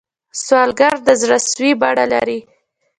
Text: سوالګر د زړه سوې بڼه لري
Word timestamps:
سوالګر 0.43 0.95
د 1.07 1.09
زړه 1.21 1.37
سوې 1.51 1.71
بڼه 1.81 2.05
لري 2.13 2.39